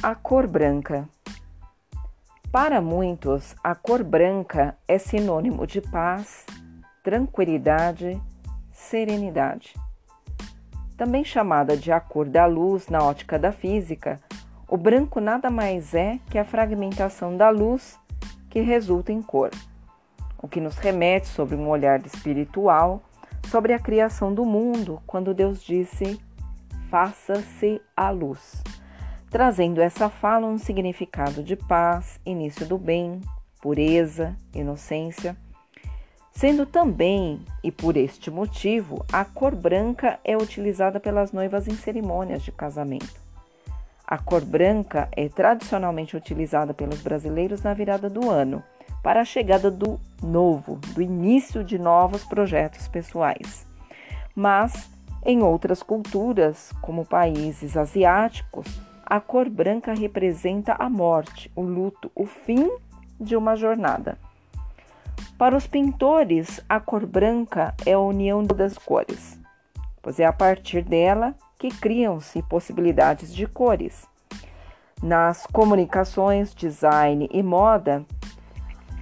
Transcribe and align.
A 0.00 0.14
cor 0.14 0.46
branca. 0.46 1.08
Para 2.52 2.80
muitos, 2.80 3.56
a 3.64 3.74
cor 3.74 4.04
branca 4.04 4.78
é 4.86 4.96
sinônimo 4.96 5.66
de 5.66 5.80
paz, 5.80 6.46
tranquilidade, 7.02 8.20
serenidade. 8.70 9.74
Também 10.96 11.24
chamada 11.24 11.76
de 11.76 11.90
a 11.90 11.98
cor 11.98 12.28
da 12.28 12.46
luz 12.46 12.86
na 12.86 13.02
ótica 13.02 13.36
da 13.40 13.50
física, 13.50 14.20
o 14.68 14.76
branco 14.76 15.20
nada 15.20 15.50
mais 15.50 15.92
é 15.92 16.20
que 16.30 16.38
a 16.38 16.44
fragmentação 16.44 17.36
da 17.36 17.50
luz 17.50 17.98
que 18.48 18.60
resulta 18.60 19.12
em 19.12 19.20
cor, 19.20 19.50
o 20.40 20.46
que 20.46 20.60
nos 20.60 20.78
remete 20.78 21.26
sobre 21.26 21.56
um 21.56 21.68
olhar 21.68 22.06
espiritual 22.06 23.02
sobre 23.48 23.72
a 23.72 23.80
criação 23.80 24.32
do 24.32 24.44
mundo, 24.44 25.02
quando 25.08 25.34
Deus 25.34 25.60
disse: 25.60 26.20
faça-se 26.88 27.82
a 27.96 28.10
luz 28.10 28.62
trazendo 29.30 29.80
essa 29.80 30.08
fala 30.08 30.46
um 30.46 30.58
significado 30.58 31.42
de 31.42 31.56
paz, 31.56 32.18
início 32.24 32.66
do 32.66 32.78
bem, 32.78 33.20
pureza, 33.60 34.36
inocência. 34.54 35.36
Sendo 36.32 36.64
também, 36.64 37.44
e 37.64 37.72
por 37.72 37.96
este 37.96 38.30
motivo, 38.30 39.04
a 39.12 39.24
cor 39.24 39.54
branca 39.54 40.18
é 40.24 40.36
utilizada 40.36 41.00
pelas 41.00 41.32
noivas 41.32 41.66
em 41.66 41.74
cerimônias 41.74 42.42
de 42.42 42.52
casamento. 42.52 43.20
A 44.06 44.16
cor 44.16 44.44
branca 44.44 45.08
é 45.12 45.28
tradicionalmente 45.28 46.16
utilizada 46.16 46.72
pelos 46.72 47.02
brasileiros 47.02 47.62
na 47.62 47.74
virada 47.74 48.08
do 48.08 48.30
ano, 48.30 48.62
para 49.02 49.20
a 49.20 49.24
chegada 49.24 49.70
do 49.70 50.00
novo, 50.22 50.76
do 50.94 51.02
início 51.02 51.62
de 51.62 51.78
novos 51.78 52.24
projetos 52.24 52.88
pessoais. 52.88 53.66
Mas, 54.34 54.88
em 55.26 55.42
outras 55.42 55.82
culturas, 55.82 56.72
como 56.80 57.04
países 57.04 57.76
asiáticos, 57.76 58.80
a 59.10 59.20
cor 59.20 59.48
branca 59.48 59.94
representa 59.94 60.76
a 60.78 60.90
morte, 60.90 61.50
o 61.56 61.62
luto, 61.62 62.12
o 62.14 62.26
fim 62.26 62.70
de 63.18 63.34
uma 63.34 63.56
jornada. 63.56 64.18
Para 65.38 65.56
os 65.56 65.66
pintores, 65.66 66.62
a 66.68 66.78
cor 66.78 67.06
branca 67.06 67.74
é 67.86 67.94
a 67.94 67.98
união 67.98 68.44
das 68.44 68.76
cores, 68.76 69.40
pois 70.02 70.20
é 70.20 70.26
a 70.26 70.32
partir 70.32 70.82
dela 70.82 71.34
que 71.58 71.70
criam-se 71.70 72.42
possibilidades 72.42 73.34
de 73.34 73.46
cores. 73.46 74.06
Nas 75.02 75.46
comunicações, 75.46 76.54
design 76.54 77.30
e 77.32 77.42
moda, 77.42 78.04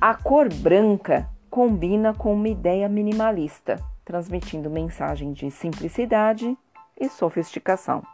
a 0.01 0.15
cor 0.15 0.49
branca 0.55 1.29
combina 1.51 2.15
com 2.15 2.33
uma 2.33 2.49
ideia 2.49 2.89
minimalista, 2.89 3.83
transmitindo 4.05 4.71
mensagem 4.71 5.33
de 5.33 5.51
simplicidade 5.51 6.57
e 6.97 7.09
sofisticação. 7.09 8.05